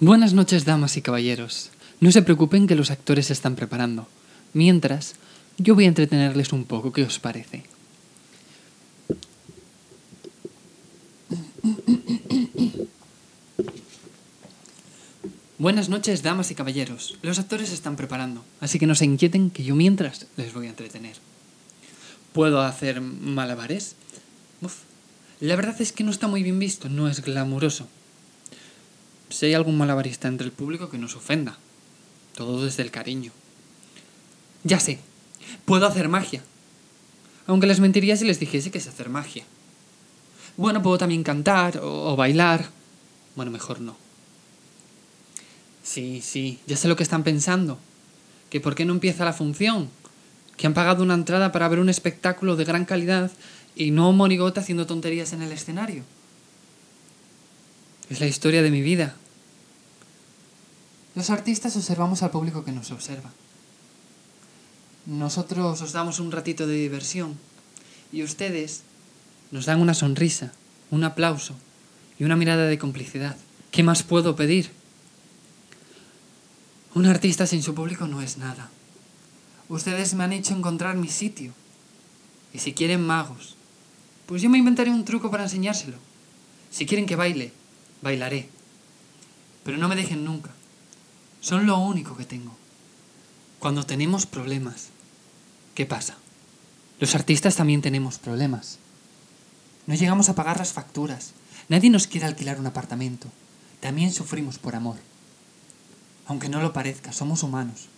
Buenas 0.00 0.32
noches, 0.32 0.64
damas 0.64 0.96
y 0.96 1.02
caballeros. 1.02 1.70
No 1.98 2.12
se 2.12 2.22
preocupen 2.22 2.68
que 2.68 2.76
los 2.76 2.92
actores 2.92 3.26
se 3.26 3.32
están 3.32 3.56
preparando. 3.56 4.06
Mientras, 4.52 5.16
yo 5.56 5.74
voy 5.74 5.86
a 5.86 5.88
entretenerles 5.88 6.52
un 6.52 6.66
poco, 6.66 6.92
¿qué 6.92 7.02
os 7.02 7.18
parece? 7.18 7.64
Buenas 15.58 15.88
noches, 15.88 16.22
damas 16.22 16.52
y 16.52 16.54
caballeros. 16.54 17.18
Los 17.22 17.40
actores 17.40 17.70
se 17.70 17.74
están 17.74 17.96
preparando, 17.96 18.44
así 18.60 18.78
que 18.78 18.86
no 18.86 18.94
se 18.94 19.04
inquieten 19.04 19.50
que 19.50 19.64
yo 19.64 19.74
mientras 19.74 20.28
les 20.36 20.54
voy 20.54 20.68
a 20.68 20.70
entretener. 20.70 21.16
¿Puedo 22.32 22.62
hacer 22.62 23.00
malabares? 23.00 23.96
Uf, 24.62 24.76
la 25.40 25.56
verdad 25.56 25.74
es 25.82 25.90
que 25.90 26.04
no 26.04 26.12
está 26.12 26.28
muy 26.28 26.44
bien 26.44 26.60
visto, 26.60 26.88
no 26.88 27.08
es 27.08 27.20
glamuroso. 27.20 27.88
Si 29.38 29.46
hay 29.46 29.54
algún 29.54 29.78
malabarista 29.78 30.26
entre 30.26 30.46
el 30.46 30.52
público 30.52 30.90
que 30.90 30.98
nos 30.98 31.14
ofenda. 31.14 31.56
Todo 32.34 32.64
desde 32.64 32.82
el 32.82 32.90
cariño. 32.90 33.30
Ya 34.64 34.80
sé, 34.80 34.98
puedo 35.64 35.86
hacer 35.86 36.08
magia. 36.08 36.42
Aunque 37.46 37.68
les 37.68 37.78
mentiría 37.78 38.16
si 38.16 38.24
les 38.24 38.40
dijese 38.40 38.72
que 38.72 38.80
sé 38.80 38.88
hacer 38.88 39.10
magia. 39.10 39.44
Bueno, 40.56 40.82
puedo 40.82 40.98
también 40.98 41.22
cantar 41.22 41.78
o, 41.80 42.16
bailar. 42.16 42.68
Bueno, 43.36 43.52
mejor 43.52 43.80
no. 43.80 43.96
Sí, 45.84 46.20
sí, 46.20 46.58
ya 46.66 46.76
sé 46.76 46.88
lo 46.88 46.96
que 46.96 47.04
están 47.04 47.22
pensando. 47.22 47.78
Que 48.50 48.58
por 48.58 48.74
qué 48.74 48.84
no 48.84 48.92
empieza 48.92 49.24
la 49.24 49.32
función. 49.32 49.88
Que 50.56 50.66
han 50.66 50.74
pagado 50.74 51.04
una 51.04 51.14
entrada 51.14 51.52
para 51.52 51.68
ver 51.68 51.78
un 51.78 51.90
espectáculo 51.90 52.56
de 52.56 52.64
gran 52.64 52.84
calidad 52.84 53.30
y 53.76 53.92
no 53.92 54.12
monigote 54.12 54.58
haciendo 54.58 54.88
tonterías 54.88 55.32
en 55.32 55.42
el 55.42 55.52
escenario. 55.52 56.02
Es 58.10 58.18
la 58.18 58.26
historia 58.26 58.62
de 58.62 58.72
mi 58.72 58.82
vida. 58.82 59.14
Los 61.18 61.30
artistas 61.30 61.74
observamos 61.74 62.22
al 62.22 62.30
público 62.30 62.64
que 62.64 62.70
nos 62.70 62.92
observa. 62.92 63.32
Nosotros 65.04 65.82
os 65.82 65.90
damos 65.90 66.20
un 66.20 66.30
ratito 66.30 66.68
de 66.68 66.76
diversión 66.76 67.36
y 68.12 68.22
ustedes 68.22 68.82
nos 69.50 69.66
dan 69.66 69.80
una 69.80 69.94
sonrisa, 69.94 70.52
un 70.92 71.02
aplauso 71.02 71.56
y 72.20 72.22
una 72.22 72.36
mirada 72.36 72.66
de 72.66 72.78
complicidad. 72.78 73.36
¿Qué 73.72 73.82
más 73.82 74.04
puedo 74.04 74.36
pedir? 74.36 74.70
Un 76.94 77.06
artista 77.06 77.48
sin 77.48 77.64
su 77.64 77.74
público 77.74 78.06
no 78.06 78.22
es 78.22 78.38
nada. 78.38 78.70
Ustedes 79.68 80.14
me 80.14 80.22
han 80.22 80.32
hecho 80.32 80.54
encontrar 80.54 80.94
mi 80.94 81.08
sitio. 81.08 81.52
Y 82.54 82.60
si 82.60 82.74
quieren 82.74 83.04
magos, 83.04 83.56
pues 84.26 84.40
yo 84.40 84.50
me 84.50 84.58
inventaré 84.58 84.92
un 84.92 85.04
truco 85.04 85.32
para 85.32 85.42
enseñárselo. 85.42 85.96
Si 86.70 86.86
quieren 86.86 87.06
que 87.06 87.16
baile, 87.16 87.50
bailaré. 88.02 88.48
Pero 89.64 89.78
no 89.78 89.88
me 89.88 89.96
dejen 89.96 90.24
nunca. 90.24 90.54
Son 91.40 91.66
lo 91.66 91.78
único 91.78 92.16
que 92.16 92.24
tengo. 92.24 92.56
Cuando 93.58 93.84
tenemos 93.84 94.26
problemas, 94.26 94.88
¿qué 95.74 95.86
pasa? 95.86 96.16
Los 97.00 97.14
artistas 97.14 97.56
también 97.56 97.82
tenemos 97.82 98.18
problemas. 98.18 98.78
No 99.86 99.94
llegamos 99.94 100.28
a 100.28 100.34
pagar 100.34 100.58
las 100.58 100.72
facturas. 100.72 101.32
Nadie 101.68 101.90
nos 101.90 102.06
quiere 102.06 102.26
alquilar 102.26 102.58
un 102.58 102.66
apartamento. 102.66 103.28
También 103.80 104.12
sufrimos 104.12 104.58
por 104.58 104.74
amor. 104.74 104.96
Aunque 106.26 106.48
no 106.48 106.60
lo 106.60 106.72
parezca, 106.72 107.12
somos 107.12 107.42
humanos. 107.42 107.88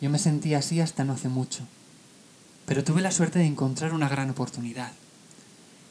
Yo 0.00 0.10
me 0.10 0.18
sentí 0.18 0.54
así 0.54 0.80
hasta 0.80 1.04
no 1.04 1.14
hace 1.14 1.28
mucho. 1.28 1.66
Pero 2.66 2.84
tuve 2.84 3.00
la 3.00 3.10
suerte 3.10 3.38
de 3.38 3.46
encontrar 3.46 3.94
una 3.94 4.08
gran 4.08 4.30
oportunidad. 4.30 4.92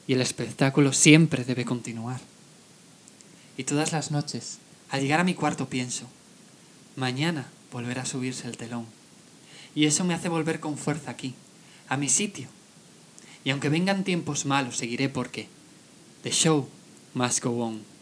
Y 0.06 0.14
el 0.14 0.22
espectáculo 0.22 0.94
siempre 0.94 1.44
debe 1.44 1.66
continuar. 1.66 2.22
Y 3.58 3.64
todas 3.64 3.92
las 3.92 4.12
noches, 4.12 4.60
al 4.90 5.02
llegar 5.02 5.20
a 5.20 5.24
mi 5.24 5.34
cuarto 5.34 5.70
pienso, 5.70 6.08
mañana 6.96 7.48
volverá 7.72 8.04
a 8.04 8.06
subirse 8.06 8.48
el 8.48 8.58
telón. 8.58 8.86
Y 9.76 9.86
eso 9.86 10.04
me 10.04 10.14
hace 10.14 10.30
volver 10.30 10.60
con 10.60 10.78
fuerza 10.78 11.12
aquí, 11.12 11.36
a 11.90 11.98
mi 11.98 12.10
sitio. 12.10 12.48
Y 13.44 13.52
aunque 13.52 13.70
vengan 13.70 14.04
tiempos 14.04 14.46
malos, 14.46 14.78
seguiré 14.78 15.10
porque 15.10 15.48
the 16.24 16.32
show 16.32 16.68
must 17.14 17.44
go 17.44 17.64
on. 17.64 17.97